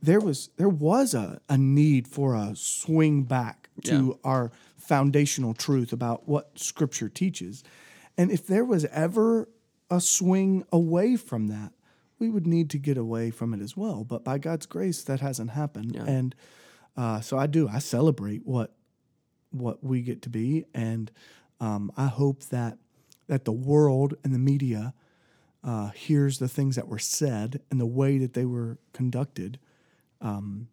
there 0.01 0.19
was 0.19 0.49
there 0.57 0.69
was 0.69 1.13
a, 1.13 1.39
a 1.49 1.57
need 1.57 2.07
for 2.07 2.35
a 2.35 2.53
swing 2.55 3.23
back 3.23 3.62
to 3.83 4.19
our 4.23 4.51
foundational 4.77 5.53
truth 5.53 5.93
about 5.93 6.27
what 6.27 6.57
Scripture 6.59 7.09
teaches, 7.09 7.63
and 8.17 8.31
if 8.31 8.45
there 8.47 8.65
was 8.65 8.85
ever 8.85 9.47
a 9.89 9.99
swing 10.01 10.65
away 10.71 11.15
from 11.15 11.47
that, 11.47 11.71
we 12.19 12.29
would 12.29 12.47
need 12.47 12.69
to 12.71 12.77
get 12.77 12.97
away 12.97 13.31
from 13.31 13.53
it 13.53 13.61
as 13.61 13.75
well. 13.77 14.03
But 14.03 14.23
by 14.23 14.37
God's 14.37 14.65
grace, 14.65 15.03
that 15.03 15.19
hasn't 15.19 15.51
happened, 15.51 15.95
and 16.07 16.35
uh, 16.95 17.21
so 17.21 17.37
I 17.37 17.47
do. 17.47 17.67
I 17.67 17.79
celebrate 17.79 18.45
what 18.45 18.73
what 19.51 19.83
we 19.83 20.01
get 20.01 20.21
to 20.23 20.29
be, 20.29 20.65
and 20.73 21.11
um, 21.59 21.91
I 21.97 22.07
hope 22.07 22.43
that 22.45 22.77
that 23.27 23.45
the 23.45 23.51
world 23.51 24.15
and 24.23 24.33
the 24.33 24.39
media 24.39 24.93
uh, 25.63 25.89
hears 25.89 26.39
the 26.39 26.47
things 26.49 26.75
that 26.75 26.87
were 26.87 26.99
said 26.99 27.61
and 27.71 27.79
the 27.79 27.85
way 27.85 28.17
that 28.17 28.33
they 28.33 28.45
were 28.45 28.77
conducted, 28.91 29.59
um, 30.21 30.67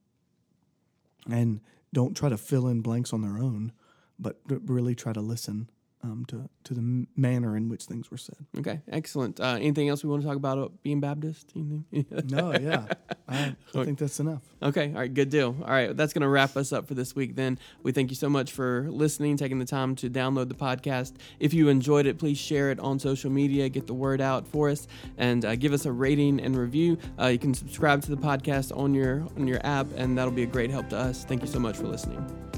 and 1.30 1.60
don't 1.92 2.16
try 2.16 2.28
to 2.28 2.36
fill 2.36 2.68
in 2.68 2.80
blanks 2.80 3.12
on 3.12 3.22
their 3.22 3.38
own, 3.38 3.72
but 4.18 4.40
really 4.46 4.94
try 4.94 5.12
to 5.12 5.20
listen 5.20 5.70
um, 6.02 6.24
to 6.28 6.48
to 6.64 6.74
the 6.74 7.06
manner 7.16 7.56
in 7.56 7.68
which 7.68 7.84
things 7.84 8.10
were 8.10 8.16
said. 8.16 8.36
Okay, 8.58 8.80
excellent. 8.90 9.38
Uh, 9.40 9.56
anything 9.60 9.88
else 9.88 10.02
we 10.02 10.10
want 10.10 10.22
to 10.22 10.28
talk 10.28 10.36
about 10.36 10.58
uh, 10.58 10.68
being 10.82 11.00
Baptist? 11.00 11.52
Anything? 11.56 11.84
no, 12.28 12.52
yeah, 12.58 12.86
I, 13.28 13.54
I 13.74 13.84
think 13.84 13.98
that's 13.98 14.18
enough. 14.20 14.42
Okay, 14.62 14.88
all 14.88 15.00
right, 15.00 15.12
good 15.12 15.30
deal. 15.30 15.56
All 15.62 15.70
right, 15.70 15.94
that's 15.96 16.12
going 16.12 16.22
to 16.22 16.28
wrap 16.28 16.56
us 16.56 16.72
up 16.72 16.86
for 16.86 16.94
this 16.94 17.14
week. 17.14 17.36
Then 17.36 17.58
we 17.82 17.92
thank 17.92 18.10
you 18.10 18.16
so 18.16 18.28
much 18.28 18.52
for 18.52 18.86
listening, 18.90 19.36
taking 19.36 19.58
the 19.58 19.64
time 19.66 19.94
to 19.96 20.08
download 20.08 20.48
the 20.48 20.54
podcast. 20.54 21.14
If 21.38 21.52
you 21.52 21.68
enjoyed 21.68 22.06
it, 22.06 22.18
please 22.18 22.38
share 22.38 22.70
it 22.70 22.80
on 22.80 22.98
social 22.98 23.30
media, 23.30 23.68
get 23.68 23.86
the 23.86 23.94
word 23.94 24.20
out 24.20 24.46
for 24.46 24.70
us, 24.70 24.86
and 25.18 25.44
uh, 25.44 25.56
give 25.56 25.72
us 25.72 25.84
a 25.84 25.92
rating 25.92 26.40
and 26.40 26.56
review. 26.56 26.98
Uh, 27.20 27.26
you 27.26 27.38
can 27.38 27.54
subscribe 27.54 28.02
to 28.02 28.10
the 28.10 28.16
podcast 28.16 28.76
on 28.76 28.94
your 28.94 29.26
on 29.36 29.46
your 29.46 29.60
app, 29.64 29.86
and 29.96 30.16
that'll 30.16 30.32
be 30.32 30.44
a 30.44 30.46
great 30.46 30.70
help 30.70 30.88
to 30.90 30.96
us. 30.96 31.24
Thank 31.24 31.42
you 31.42 31.48
so 31.48 31.58
much 31.58 31.76
for 31.76 31.86
listening. 31.86 32.49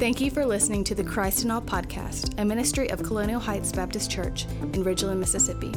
Thank 0.00 0.22
you 0.22 0.30
for 0.30 0.46
listening 0.46 0.82
to 0.84 0.94
the 0.94 1.04
Christ 1.04 1.44
in 1.44 1.50
All 1.50 1.60
podcast, 1.60 2.40
a 2.40 2.44
ministry 2.44 2.88
of 2.88 3.02
Colonial 3.02 3.38
Heights 3.38 3.70
Baptist 3.70 4.10
Church 4.10 4.46
in 4.72 4.82
Ridgeland, 4.82 5.18
Mississippi. 5.18 5.74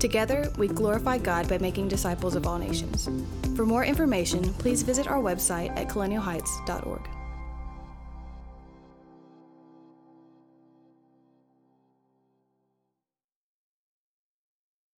Together, 0.00 0.50
we 0.58 0.66
glorify 0.66 1.18
God 1.18 1.48
by 1.48 1.56
making 1.58 1.86
disciples 1.86 2.34
of 2.34 2.48
all 2.48 2.58
nations. 2.58 3.08
For 3.54 3.64
more 3.64 3.84
information, 3.84 4.42
please 4.54 4.82
visit 4.82 5.06
our 5.06 5.22
website 5.22 5.70
at 5.78 5.88
colonialheights.org. 5.88 7.19